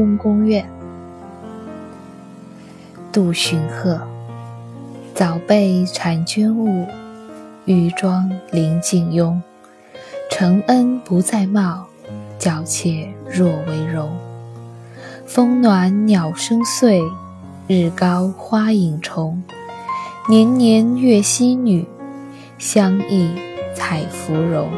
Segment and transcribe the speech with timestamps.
[0.00, 0.66] 春宫怨。
[3.12, 4.00] 杜荀鹤，
[5.14, 6.86] 早被婵娟误，
[7.66, 9.42] 玉妆临镜拥。
[10.30, 11.86] 承恩不再貌，
[12.38, 14.10] 皎怯若为容。
[15.26, 17.02] 风暖鸟声碎，
[17.68, 19.42] 日高花影重。
[20.30, 21.86] 年年月溪女，
[22.56, 23.28] 相忆
[23.74, 24.70] 采芙蓉。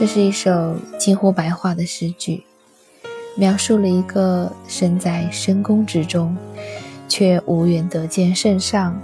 [0.00, 2.42] 这是一首近乎白话的诗句，
[3.36, 6.34] 描述了一个身在深宫之中，
[7.06, 8.98] 却无缘得见圣上，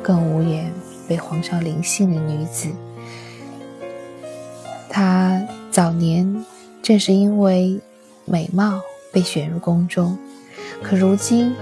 [0.00, 0.72] 更无缘
[1.08, 2.68] 被皇上临幸的女子。
[4.88, 6.44] 她早年
[6.84, 7.80] 正是因为
[8.24, 8.80] 美貌
[9.12, 10.16] 被选入宫中，
[10.84, 11.52] 可如今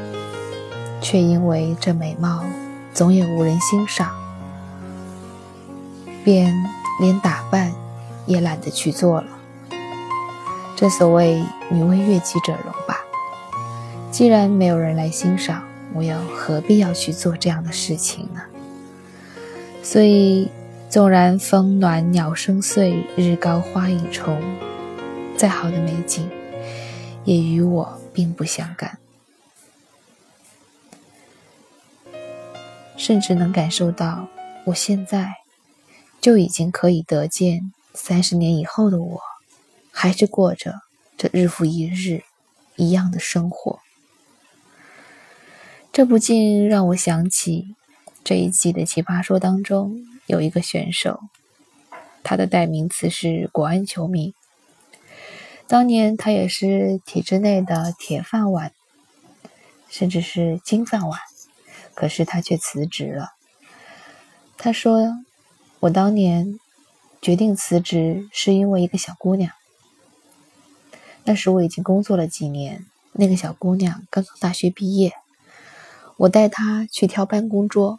[1.01, 2.45] 却因为这美貌
[2.93, 4.15] 总也无人欣赏，
[6.23, 6.55] 便
[7.01, 7.73] 连打扮。
[8.27, 9.29] 也懒得去做了。
[10.77, 13.01] 正所谓“女为悦己者容”吧。
[14.11, 15.63] 既然没有人来欣赏，
[15.95, 18.43] 我又何必要去做这样的事情呢？
[19.83, 20.51] 所以，
[20.91, 24.43] 纵然风暖鸟声碎，日高花影重，
[25.37, 26.29] 再好的美景，
[27.25, 28.99] 也与我并不相干。
[32.97, 34.29] 甚至能感受到，
[34.67, 35.35] 我现在
[36.21, 37.73] 就已经可以得见。
[37.97, 39.21] 三十年以后的我，
[39.91, 40.83] 还是过着
[41.17, 42.23] 这日复一日
[42.77, 43.81] 一样的生活。
[45.91, 47.75] 这不禁让我想起
[48.23, 51.21] 这一季的《奇葩说》当中有一个选手，
[52.23, 54.35] 他的代名词是国安球迷。
[55.67, 58.73] 当年他也是体制内的铁饭碗，
[59.89, 61.19] 甚至是金饭碗，
[61.95, 63.31] 可是他却辞职了。
[64.59, 65.25] 他说
[65.81, 66.61] ：“我当年。”
[67.27, 69.51] 决定辞职是因为一个小姑娘。
[71.25, 75.13] 那时我已经工作了几年，那个小姑娘刚刚大学毕业，
[76.19, 77.99] 我带她去挑办公桌，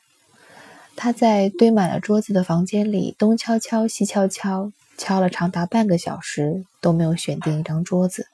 [0.95, 8.27] 她在堆满了桌子的房间里东敲敲西敲敲，敲了长达半个小时都没有选定一张桌子。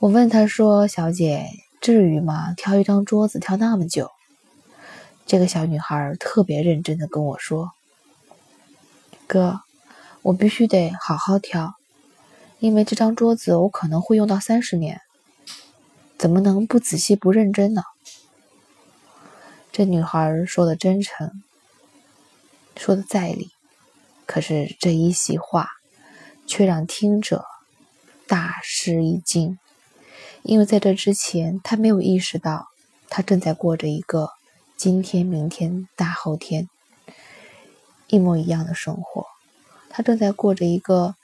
[0.00, 1.46] 我问她说：“小姐，
[1.80, 2.54] 至于吗？
[2.56, 4.10] 挑一张桌子挑那么久？”
[5.26, 7.70] 这个小女孩特别认真的跟我说。
[9.32, 9.60] 哥，
[10.22, 11.74] 我必须得好好挑，
[12.58, 15.00] 因为这张桌子我可能会用到三十年，
[16.18, 17.84] 怎么能不仔细不认真呢？
[19.70, 21.44] 这女孩说的真诚，
[22.76, 23.52] 说的在理，
[24.26, 25.68] 可是这一席话
[26.44, 27.44] 却让听者
[28.26, 29.60] 大吃一惊，
[30.42, 32.66] 因为在这之前，他没有意识到
[33.08, 34.30] 他正在过着一个
[34.76, 36.68] 今天、明天、大后天。
[38.10, 39.26] 一模一样的生活，
[39.88, 41.14] 他正在过着一个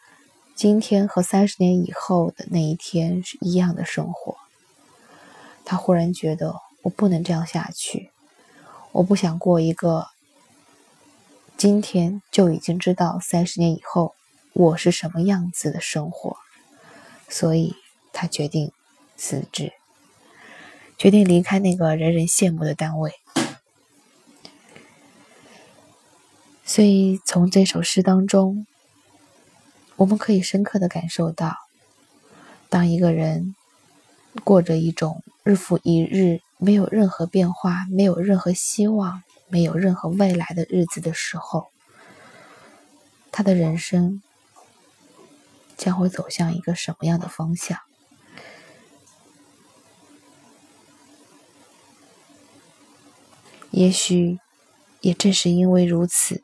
[0.55, 4.37] 今天和三十年以后的那一天是一样的生活。
[5.65, 8.11] 他忽然觉得，我不能这样下去，
[8.93, 10.07] 我不想过一个
[11.57, 14.15] 今天就已经知道三十年以后
[14.53, 16.37] 我是什么样子的生活，
[17.29, 17.75] 所以
[18.13, 18.71] 他决定
[19.17, 19.73] 辞职，
[20.97, 23.13] 决定离开那个人人羡慕的单位。
[26.69, 28.67] 所以，从这首诗当中，
[29.95, 31.57] 我们可以深刻的感受到，
[32.69, 33.55] 当一个人
[34.43, 41.69] 过着一种日复一日没有任何变化、没有任何希望、没有任何未来的日子的时候，
[43.31, 44.21] 他的人生
[45.77, 47.79] 将会走向一个什么样的方向？
[53.71, 54.41] 也许，
[55.01, 56.43] 也正是因为如此。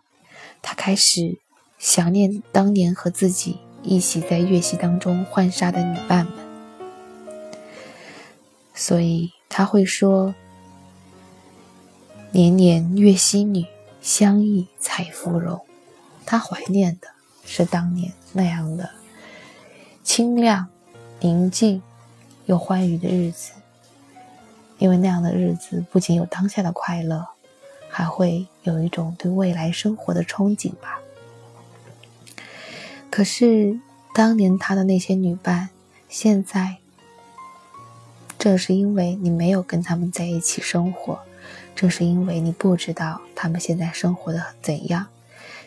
[0.63, 1.37] 他开始
[1.79, 6.35] 想念当年和自己一起在月溪当中浣纱的女伴们，
[8.73, 10.35] 所以他会说
[12.33, 13.67] ：“年年月溪女，
[14.01, 15.61] 相忆采芙蓉。”
[16.25, 17.09] 他怀念的
[17.45, 18.89] 是当年那样的
[20.05, 20.69] 清亮、
[21.21, 21.83] 宁静
[22.47, 23.53] 又欢愉的日子，
[24.79, 27.27] 因为那样的日子不仅有当下的快乐。
[27.95, 30.99] 还会有一种对未来生活的憧憬吧。
[33.11, 33.79] 可是
[34.15, 35.69] 当年他的那些女伴，
[36.09, 36.79] 现在
[38.39, 41.21] 正是因为你没有跟他们在一起生活，
[41.77, 45.09] 正是因为你不知道他们现在生活的怎样，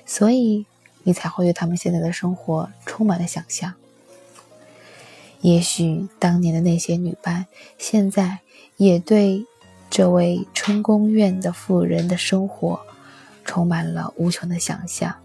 [0.07, 0.65] 所以
[1.03, 3.75] 你才会对他们现在的生活充满了想象。
[5.41, 7.45] 也许当年的那些女伴，
[7.77, 8.39] 现在
[8.77, 9.45] 也对。
[9.89, 12.79] 这位春宫院的妇人的生活
[13.43, 15.15] 充满了无穷的想象。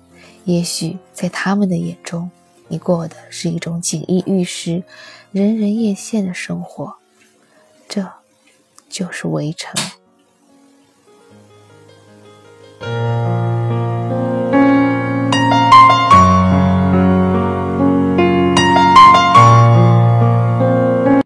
[0.45, 2.31] 也许在他们的眼中，
[2.69, 4.83] 你过的是一种锦衣玉食、
[5.33, 6.95] 人人艳羡的生活。
[7.89, 8.09] 这，
[8.89, 9.75] 就是围城。